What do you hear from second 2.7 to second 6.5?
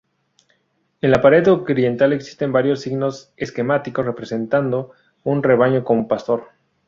signos esquemáticos representando un rebaño con pastor.